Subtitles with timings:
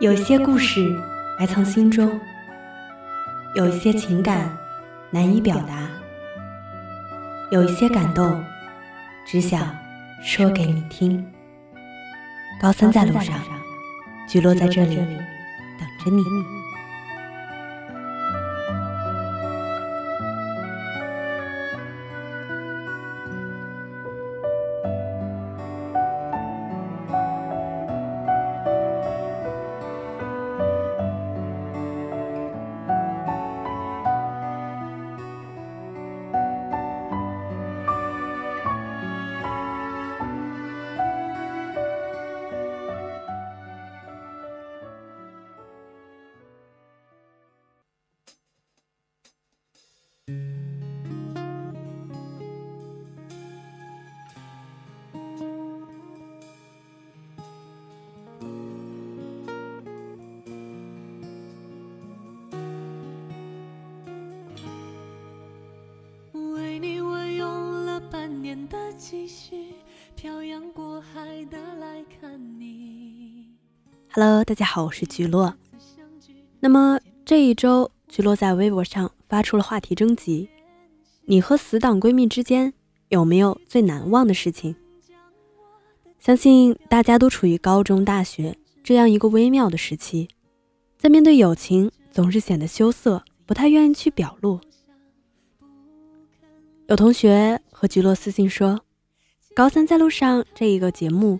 [0.00, 0.98] 有些故事
[1.38, 2.18] 埋藏心中，
[3.54, 4.50] 有一些情感
[5.10, 5.90] 难以表达，
[7.50, 8.42] 有一些感动
[9.26, 9.68] 只想
[10.22, 11.22] 说给你听。
[12.62, 13.38] 高三在路上，
[14.26, 16.22] 菊落在这里等着你。
[74.12, 75.54] Hello，大家好，我是菊落。
[76.58, 80.48] 那么这一周，菊落在微博上发出了话题征集：
[81.26, 82.74] 你和死党闺蜜之间
[83.10, 84.74] 有没有最难忘的事情？
[86.18, 90.28] 相信大家都处于高中、大学这样一个微妙的时期，
[90.98, 94.58] 在面对友情总是显得羞涩，不太愿意去表露。
[96.88, 98.80] 有同学和菊落私信说，
[99.54, 101.38] 高三在路上这一个节目，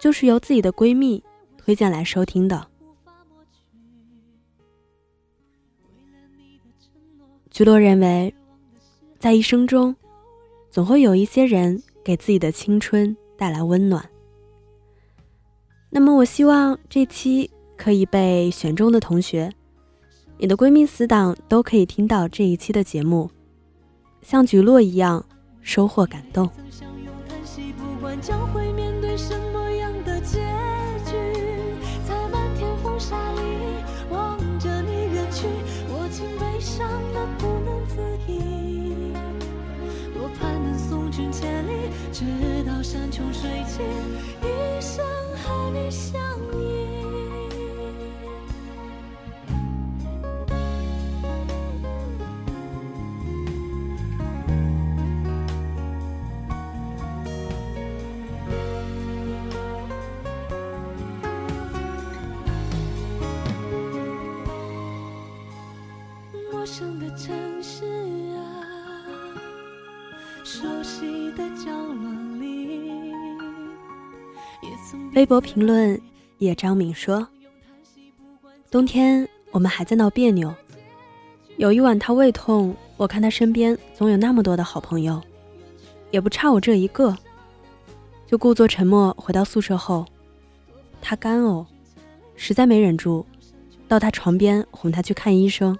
[0.00, 1.22] 就是由自己的闺蜜
[1.62, 2.66] 推荐来收听的。
[7.50, 8.34] 菊落认为，
[9.18, 9.94] 在一生中，
[10.70, 14.08] 总会有一些人给自己的青春带来温暖。
[15.90, 19.52] 那么，我希望这期可以被选中的同学，
[20.38, 23.30] 你的闺蜜、死党都可以听到这一期的节目，
[24.22, 25.22] 像菊落一样
[25.60, 26.48] 收获感动。
[42.90, 43.86] 山穷水尽，
[44.42, 45.04] 一生
[45.36, 46.19] 和你相
[75.14, 76.00] 微博评论
[76.38, 77.26] 叶张敏说
[78.70, 80.54] ：“冬天我们还在闹别扭，
[81.56, 85.20] 有一晚他胃痛，我看他身边总有那么多的好朋友，
[86.12, 87.16] 也不差我这一个，
[88.24, 89.12] 就故作沉默。
[89.18, 90.06] 回到宿舍后，
[91.02, 91.66] 他干呕，
[92.36, 93.26] 实在没忍住，
[93.88, 95.76] 到他床边哄他去看医生。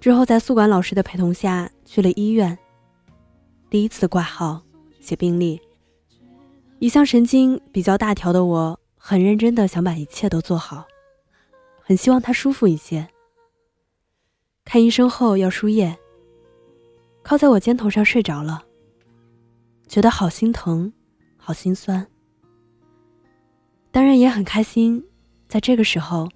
[0.00, 2.56] 之后在宿管老师的陪同下去了医院，
[3.68, 4.62] 第一次挂号
[5.00, 5.60] 写病历。”
[6.82, 10.84] 一向神经比较大条的我，很认真的想把一切都做好，
[11.80, 13.06] 很希望他舒服一些。
[14.64, 15.96] 看医生后要输液，
[17.22, 18.64] 靠在我肩头上睡着了，
[19.86, 20.92] 觉得好心疼，
[21.36, 22.04] 好心酸。
[23.92, 25.06] 当然也很开心，
[25.46, 26.28] 在这个时候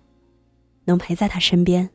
[0.84, 1.90] 能陪在他身边。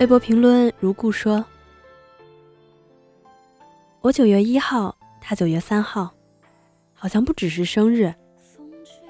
[0.00, 1.44] 微博评论如故说
[4.00, 6.08] ：“我九月一号，他九月三号，
[6.94, 8.14] 好像不只是生日，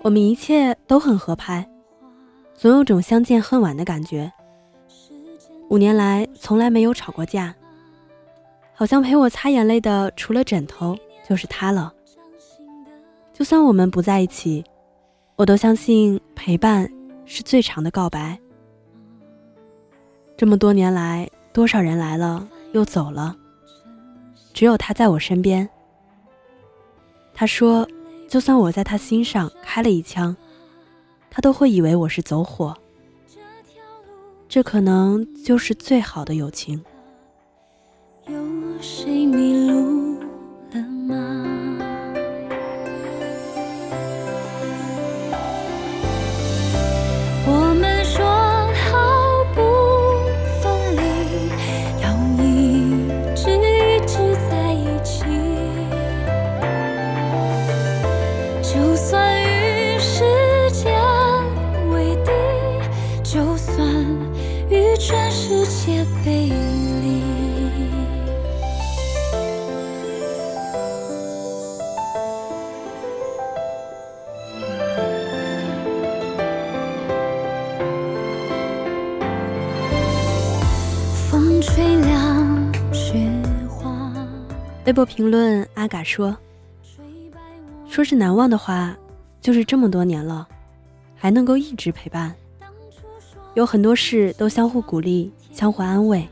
[0.00, 1.69] 我们一切都很合拍，
[2.55, 4.32] 总有种相见恨晚的感觉。
[5.69, 7.55] 五年来从来没有吵过架，
[8.73, 10.96] 好像陪我擦眼泪的除了枕头
[11.29, 11.93] 就是他了。
[13.35, 14.64] 就算我们不在一起，
[15.37, 16.90] 我都相信陪伴
[17.26, 18.38] 是最长的告白。”
[20.38, 23.37] 这么多年来，多少人来了又走了，
[24.55, 25.69] 只有他在我身边。
[27.35, 27.85] 他说，
[28.29, 30.37] 就算我在他心上开了一枪，
[31.29, 32.73] 他都会以为我是走火。
[34.49, 36.81] 这可能就是最好的友情。
[38.29, 38.37] 有
[38.81, 39.68] 谁迷
[84.88, 86.35] 微博评论阿嘎说
[87.87, 88.96] ：“说是难忘的话，
[89.38, 90.49] 就是这么多年了，
[91.14, 92.35] 还能够一直陪伴，
[93.52, 96.26] 有很多事都相互鼓励、相互安慰，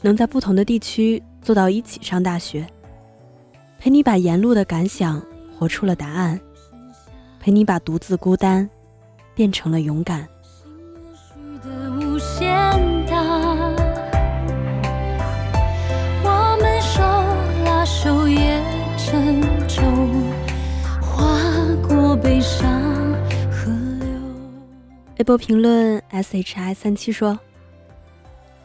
[0.00, 2.66] 能在不同的地区做到一起上大学，
[3.78, 5.22] 陪你把沿路的感想
[5.58, 6.40] 活出了答案，
[7.38, 8.66] 陪你把独自孤单
[9.34, 10.26] 变成了勇敢。”
[12.00, 12.50] 无限
[13.04, 13.61] 大，
[18.04, 18.60] 昼夜
[18.98, 19.84] 沉重，
[21.00, 21.38] 划
[21.86, 22.68] 过悲伤
[23.48, 23.70] 河
[24.00, 24.08] 流。
[25.18, 27.38] 微博评论 s h i 三七说：“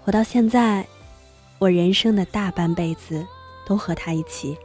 [0.03, 0.87] 活到现在，
[1.59, 3.23] 我人生的大半辈子
[3.67, 4.57] 都和他一起。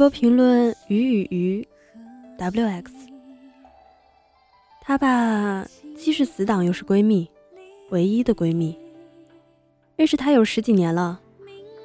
[0.00, 1.68] 博评论鱼与鱼
[2.38, 2.86] wx，
[4.80, 7.28] 她吧既是死党又是闺蜜，
[7.90, 8.74] 唯一的闺蜜。
[9.96, 11.20] 认识她有十几年了，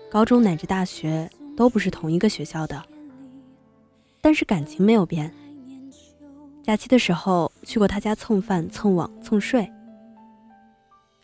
[0.09, 2.81] 高中乃至大学都不是同一个学校的，
[4.21, 5.29] 但是感情没有变。
[6.63, 9.69] 假期的时候去过她家蹭饭、蹭网、蹭睡。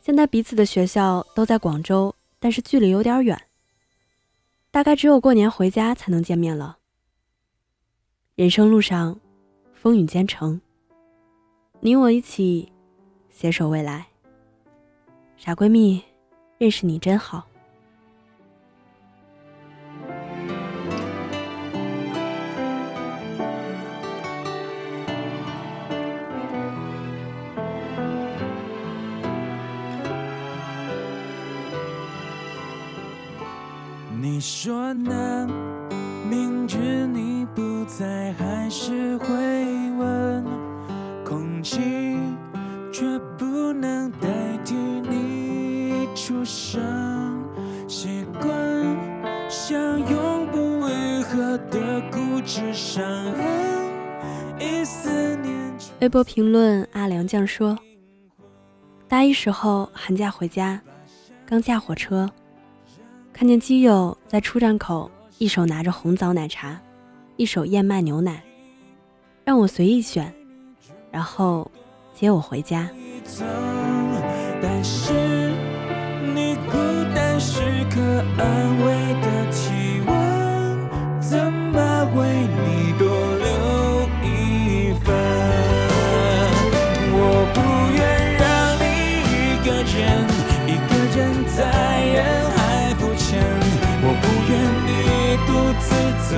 [0.02, 3.42] 现在彼此的学校都在广州，但是距离有点远，
[4.72, 6.80] 大概只有过年回家才能见面了。
[8.36, 9.20] 人生路上，
[9.74, 10.62] 风雨兼程，
[11.82, 12.72] 你我一起
[13.30, 14.08] 携手未来。
[15.36, 16.02] 傻闺蜜，
[16.58, 17.46] 认识你真好。
[34.22, 35.48] 你说呢？
[36.30, 39.28] 明知你不在，还是会
[39.98, 40.46] 问。
[41.24, 41.80] 空气
[42.92, 44.28] 却不能代
[44.66, 46.82] 替你出声。
[47.88, 48.50] 习惯
[49.50, 53.04] 像永不愈合的固执伤
[53.34, 57.78] 痕，一思念微博评论阿良酱说：
[59.08, 60.82] 大一时候寒假回家，
[61.46, 62.30] 刚下火车，
[63.32, 66.80] 看见基友在出站口一手拿着红枣奶茶，
[67.42, 68.44] 一手燕麦牛奶，
[69.44, 70.32] 让我随意选，
[71.10, 71.72] 然后
[72.14, 72.88] 接我回家。
[74.62, 75.12] 但是
[76.36, 76.78] 你孤
[77.16, 78.00] 单时刻
[78.38, 78.94] 安慰
[79.24, 79.74] 的体
[80.06, 80.14] 温，
[81.20, 81.82] 怎么
[82.16, 83.50] 为你多留
[84.22, 85.10] 一份？
[87.12, 87.18] 我
[87.56, 87.60] 不
[87.98, 88.00] 愿
[88.38, 88.46] 让
[88.78, 88.86] 你
[89.26, 90.00] 一个人，
[90.68, 91.20] 一个人
[91.58, 91.58] 在
[92.06, 92.22] 人
[92.52, 93.42] 海浮沉，
[94.04, 94.54] 我不愿
[94.86, 94.90] 你
[95.48, 95.90] 独自
[96.30, 96.38] 走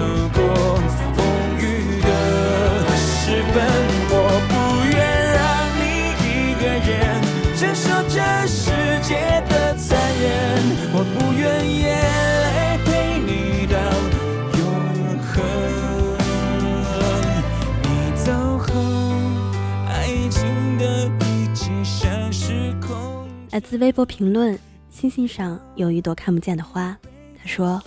[23.53, 24.57] 来自微博评论，
[24.89, 26.97] 星星上有一朵看不见的花。
[27.39, 27.79] 他说：“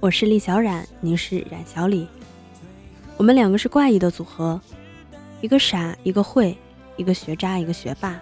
[0.00, 2.08] 我是厉小冉，您是冉小李，
[3.18, 4.58] 我们两个是怪异的组合，
[5.42, 6.56] 一个傻，一个会，
[6.96, 8.18] 一个学渣，一个学霸，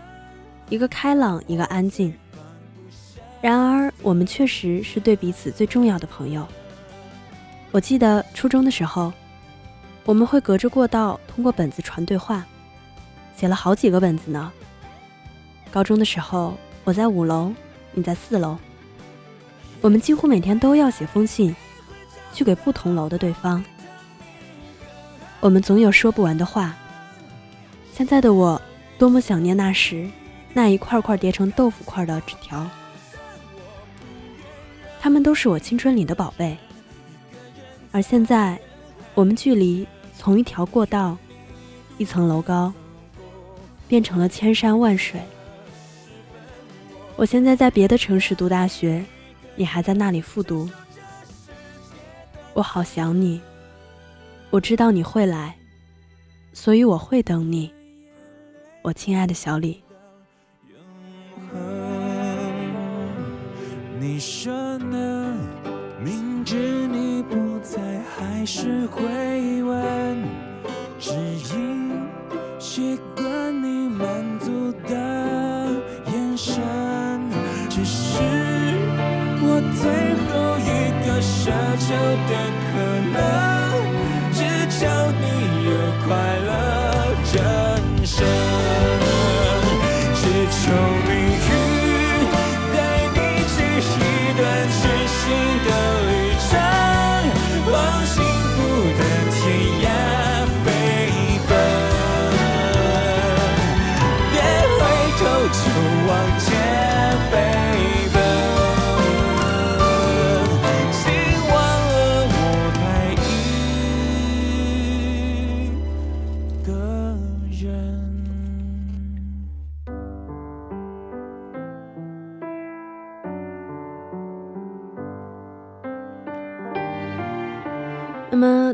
[0.69, 2.13] 一个开朗，一个安静。
[3.41, 6.45] 然而，我们确实是对彼此最重要的朋友。
[7.71, 9.13] 我记得初中的时候，
[10.05, 12.45] 我们会隔着过道通过本子传对话，
[13.37, 14.53] 写了好几个本子呢。
[15.75, 17.53] 高中的时候，我在五楼，
[17.95, 18.57] 你在四楼。
[19.81, 21.53] 我们几乎每天都要写封信，
[22.33, 23.65] 去给不同楼的对方。
[25.41, 26.77] 我们总有说不完的话。
[27.93, 28.63] 现在的我，
[28.99, 30.09] 多么想念那时
[30.53, 32.65] 那一块块叠成豆腐块的纸条。
[35.01, 36.57] 他们都是我青春里的宝贝。
[37.91, 38.57] 而现在，
[39.13, 39.85] 我们距离
[40.17, 41.19] 从一条过道、
[41.99, 42.73] 一层楼高，
[43.89, 45.21] 变成了千山万水。
[47.17, 49.05] 我现在在别的城市读大学，
[49.55, 50.69] 你还在那里复读。
[52.53, 53.41] 我好想你，
[54.51, 55.57] 我知道你会来，
[56.53, 57.73] 所以我会等你，
[58.83, 59.81] 我亲爱的小李。
[64.01, 65.37] 你说呢？
[66.05, 67.81] 明知你不在，
[68.17, 70.19] 还是会问，
[70.99, 71.13] 只
[71.57, 71.93] 因
[81.45, 82.33] 奢求的
[82.73, 82.79] 可
[83.13, 83.54] 能，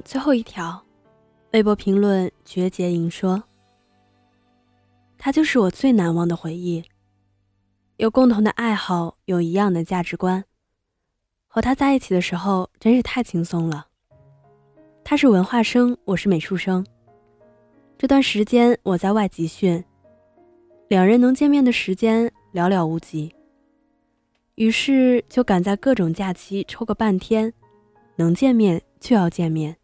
[0.04, 0.82] 最后一条，
[1.52, 3.42] 微博评论绝节莹说
[5.18, 6.82] ：“他就是我最难忘的回忆，
[7.96, 10.44] 有共同的爱好，有一样的价值观，
[11.46, 13.86] 和他在一起的时候真是太轻松了。
[15.04, 16.84] 他是文化生，我是美术生，
[17.98, 19.82] 这段时间我在外集训，
[20.88, 23.34] 两人能见面的时间寥寥无几，
[24.54, 27.52] 于是就赶在各种假期抽个半天，
[28.16, 29.74] 能见面。”就要见面，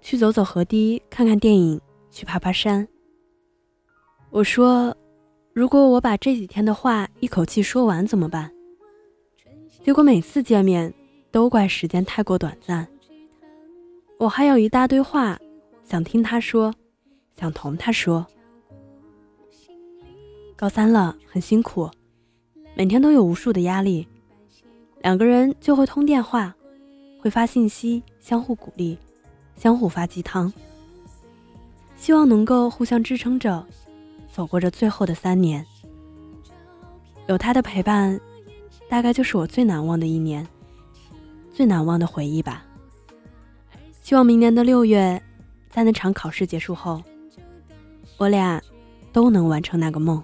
[0.00, 2.86] 去走走河堤，看看电影，去爬爬山。
[4.30, 4.96] 我说，
[5.52, 8.50] 如果我把这几天的话一口气说完怎么办？
[9.82, 10.92] 结果每次见面
[11.30, 12.86] 都怪时间太过短暂。
[14.18, 15.38] 我还有一大堆话
[15.84, 16.74] 想听他说，
[17.38, 18.26] 想同他说。
[20.56, 21.88] 高三了，很辛苦，
[22.74, 24.06] 每天都有无数的压力，
[25.02, 26.54] 两个人就会通电话。
[27.20, 28.96] 会发信息，相互鼓励，
[29.58, 30.52] 相互发鸡汤，
[31.96, 33.66] 希望能够互相支撑着，
[34.32, 35.66] 走过这最后的三年。
[37.26, 38.18] 有他的陪伴，
[38.88, 40.46] 大概就是我最难忘的一年，
[41.52, 42.64] 最难忘的回忆吧。
[44.00, 45.20] 希望明年的六月，
[45.68, 47.02] 在那场考试结束后，
[48.16, 48.62] 我俩
[49.12, 50.22] 都能完成那个梦。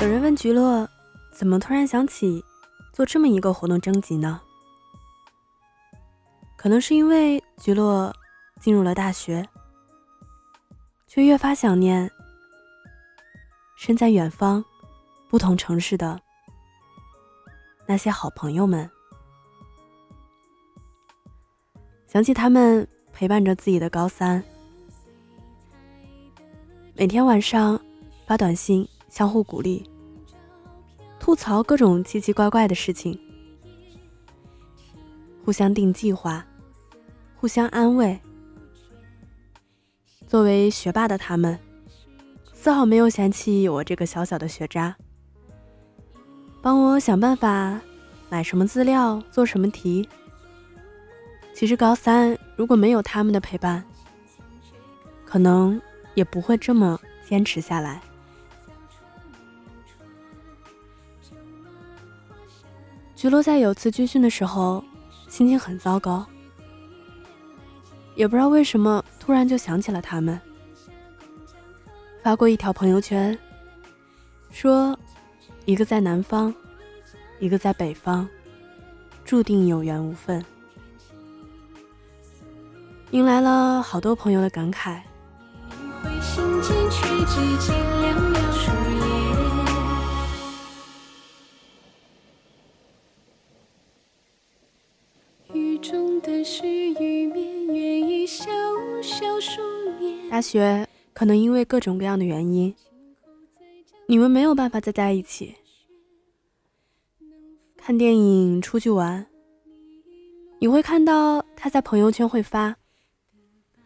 [0.00, 0.88] 有人问菊乐，
[1.32, 2.44] 怎么突然想起
[2.92, 4.40] 做这么一个活动征集呢？
[6.56, 8.12] 可能是因为菊乐
[8.60, 9.46] 进入了大学，
[11.06, 12.10] 却越发想念
[13.76, 14.64] 身在远方、
[15.28, 16.20] 不同城市的
[17.86, 18.90] 那些好朋友们，
[22.06, 24.42] 想起他们陪伴着自己的高三，
[26.96, 27.80] 每天晚上
[28.24, 29.84] 发短信相互鼓励。
[31.18, 33.18] 吐槽各种奇奇怪怪的事情，
[35.44, 36.46] 互相定计划，
[37.34, 38.16] 互相安慰。
[40.28, 41.58] 作为学霸的他们，
[42.52, 44.94] 丝毫没有嫌弃我这个小小的学渣，
[46.62, 47.80] 帮我想办法
[48.28, 50.08] 买什么资料，做什么题。
[51.52, 53.84] 其实高三如果没有他们的陪伴，
[55.24, 55.80] 可能
[56.14, 58.00] 也不会这么坚持下来。
[63.14, 64.84] 菊落在有次军训的时候，
[65.28, 66.26] 心情很糟糕，
[68.16, 70.38] 也不知道为什么突然就想起了他们，
[72.22, 73.38] 发过一条朋友圈，
[74.50, 74.98] 说
[75.64, 76.54] 一个在南方，
[77.40, 78.28] 一个在北方，
[79.24, 80.44] 注定有缘无分，
[83.12, 85.00] 迎来了好多朋友的感慨。
[100.30, 102.74] 大学可能因为各种各样的原因，
[104.06, 105.54] 你们没有办法再在一起。
[107.76, 109.26] 看电影、出去玩，
[110.58, 112.76] 你会看到他在朋友圈会发，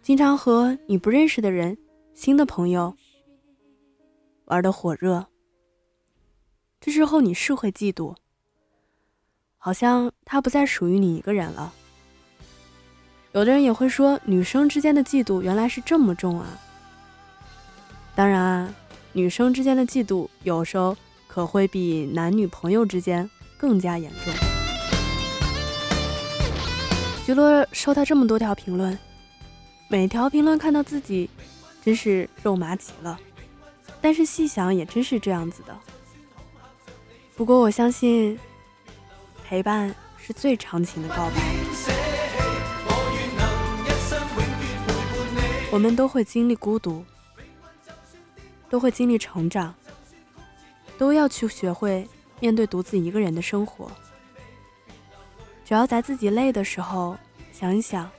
[0.03, 1.77] 经常和你不认识的人、
[2.15, 2.97] 新的朋友
[4.49, 5.27] 玩的火热。
[6.81, 8.15] 这时候你是会嫉妒，
[9.57, 11.73] 好像他不再属于你一个人了。
[13.33, 16.47] 有的人也会说，女生之间的嫉妒原来是这么重啊。
[18.15, 18.75] 当然啊，
[19.13, 24.33] 女生之间的嫉妒有时候可会比男女朋友之间更加严重。
[27.25, 28.99] 徐乐收到这么多条评论，
[29.89, 31.29] 每条评论看到自己，
[31.85, 33.21] 真是肉麻极了。
[34.01, 35.79] 但是细想也真是这样子的。
[37.37, 38.39] 不过我相信，
[39.45, 41.43] 陪伴是最长情的告白。
[45.71, 47.05] 我们都会经历孤独，
[48.71, 49.75] 都会经历成长，
[50.97, 52.09] 都要去学会
[52.41, 53.91] 面对独自一个人的生活。
[55.65, 57.17] 只要在自己累的时候
[57.53, 58.11] 想一想，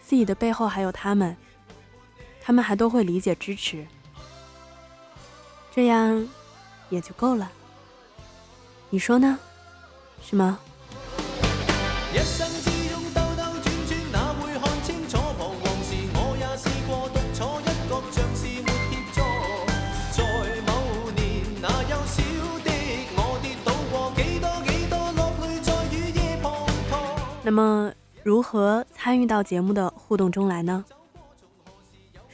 [0.00, 1.36] 自己的背后还有他们，
[2.40, 3.86] 他们还都会理解支持，
[5.78, 6.28] 这样
[6.90, 7.48] 也就够了。
[8.90, 9.38] 你说呢？
[10.20, 10.58] 是吗？
[27.44, 27.92] 那么，
[28.24, 30.84] 如何参与到节目的互动中来呢？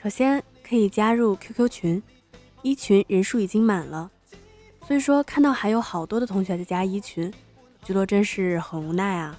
[0.03, 2.03] 首先可以加入 QQ 群，
[2.65, 4.11] 一群人数已经满了，
[4.89, 7.31] 所以说看到还有好多的同学在加一群，
[7.83, 9.39] 菊落真是很无奈啊。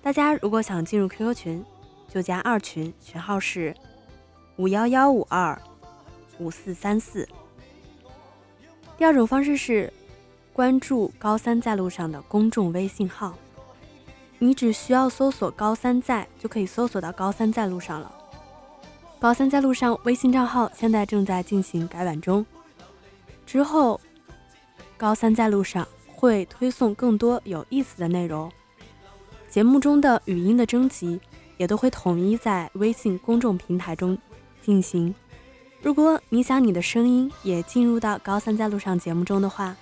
[0.00, 1.62] 大家如果想进入 QQ 群，
[2.08, 3.74] 就加二群，群号是
[4.56, 5.60] 五幺幺五二
[6.38, 7.28] 五四三四。
[8.96, 9.92] 第二种方式是
[10.54, 13.34] 关注高三在路上的公众微信号。
[14.38, 18.10] 你只需要搜索“高三在”就可以搜索到“高三在路上”了。
[19.26, 22.46] 高三在路上微信账号现在正在进行改版中，
[23.44, 24.00] 之后
[24.96, 28.48] 高三在路上会推送更多有意思的内容，
[29.48, 31.20] 节目中的语音的征集
[31.56, 34.16] 也都会统一在微信公众平台中
[34.62, 35.12] 进行。
[35.82, 39.74] 如果你想你的声音也进入到高三在路上节目中的话，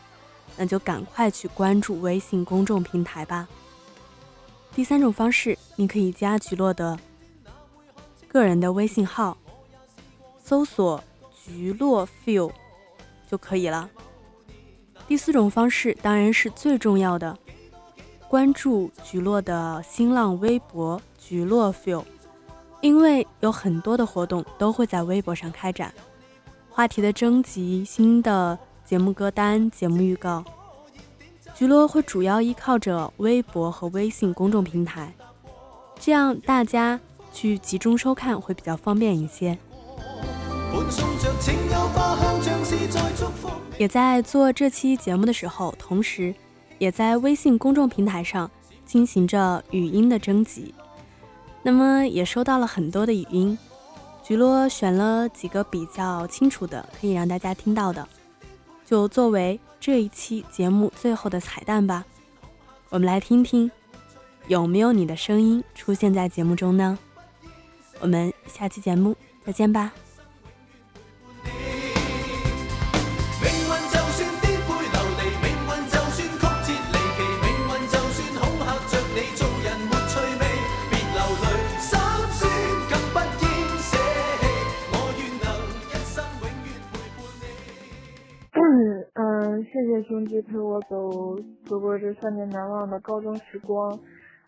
[0.56, 3.46] 那就赶快去关注微信公众平台吧。
[4.74, 6.98] 第三种方式，你可以加菊落的
[8.34, 9.38] 个人的微信号，
[10.42, 11.00] 搜索
[11.46, 12.50] “菊落 feel”
[13.30, 13.88] 就可以了。
[15.06, 17.38] 第四种方式当然是最重要的，
[18.26, 22.02] 关注菊落的新浪微博“菊落 feel”，
[22.80, 25.94] 因为有很多的活动都会在微博上开展，
[26.68, 30.44] 话题的征集、新的节目歌单、节目预告。
[31.54, 35.14] 菊落会主要依靠着微博和微信公众平台，
[36.00, 36.98] 这样大家
[37.34, 39.58] 去集中收看会比较方便一些。
[43.76, 46.32] 也在做这期节目的时候，同时
[46.78, 48.48] 也在微信公众平台上
[48.86, 50.72] 进行着语音的征集，
[51.62, 53.58] 那么也收到了很多的语音，
[54.22, 58.06] 菊落选了几个比较清楚的，可以让大家听到的。
[58.86, 62.04] 就作为这一期节目最后的彩蛋吧，
[62.90, 63.70] 我们来听听
[64.46, 66.98] 有没有你的声音出现在节目中呢？
[68.04, 69.90] 我们下期节目再见吧。
[89.14, 93.98] 嗯谢谢兄弟陪我走走过这三年难忘的高中时光，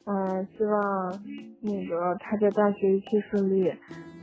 [0.09, 1.21] 嗯，希望
[1.61, 3.73] 那个他在大学一切顺利，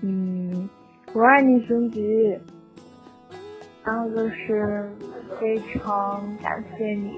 [0.01, 0.69] 嗯，
[1.13, 2.39] 我爱你熊吉，
[3.83, 4.89] 然后就是
[5.39, 7.11] 非常感谢你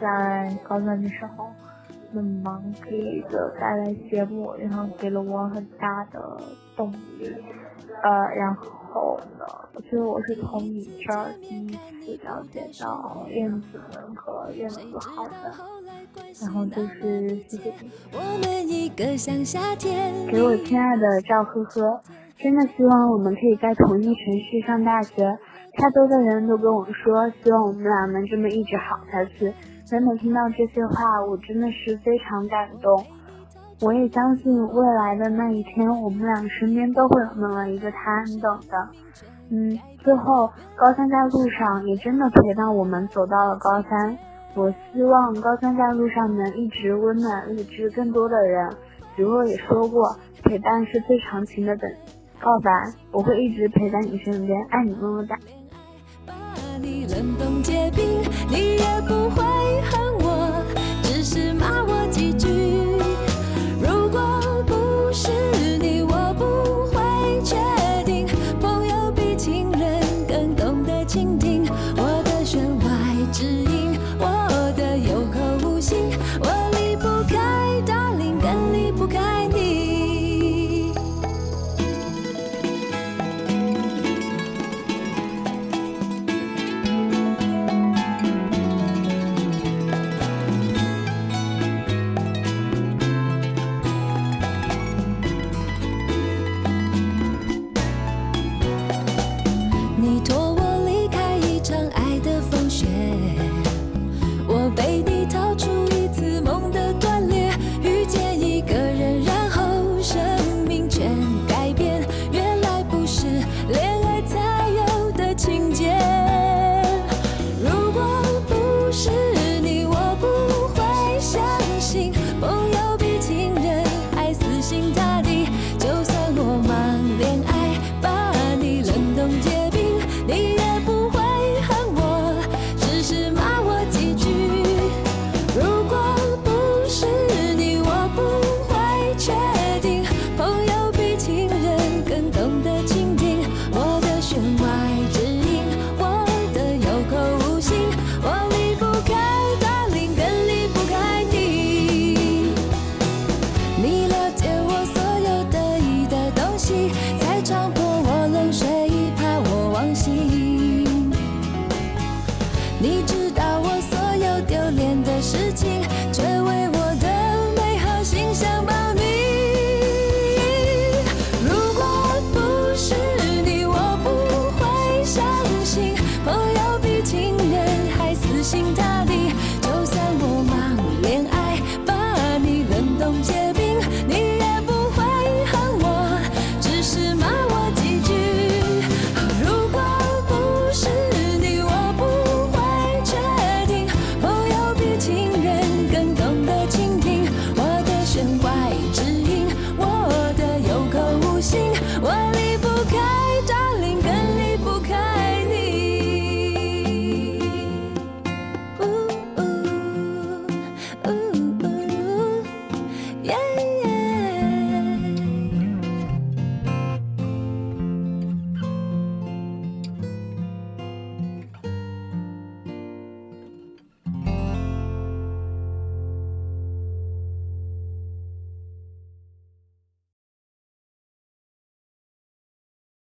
[0.00, 1.48] 在高三的时候
[2.12, 6.40] 那么忙，给的带来节目，然后给了我很大的
[6.76, 7.28] 动力。
[8.02, 11.76] 呃，然后呢，我觉得我是从你这儿第一次
[12.24, 15.52] 了解到燕子们和燕子好的，
[16.40, 18.88] 然后就是谢谢你。
[20.30, 22.02] 给我亲爱的赵呵呵，
[22.38, 25.38] 真的希望我们可以在同一城市上大学。
[25.74, 29.52] 太多的人都跟我说，希望我们俩能这么一直好下去。
[29.90, 33.04] 每每听到这些话，我真的是非常感动。
[33.82, 38.88] 我也相信未来的那一天，我们俩身边都会有那么一个他，你懂的。
[39.50, 44.16] 嗯，最后高三在路上也真的陪伴我们走到了高三。
[44.54, 48.70] 我希望高三在路上能一直温暖励志更多的人。
[49.16, 51.90] 子若也说过，陪伴是最长情的等
[52.40, 52.70] 告白。
[53.10, 55.36] 我会一直陪在你身边，爱你么么哒。
[56.24, 56.32] 把
[56.80, 57.34] 你冷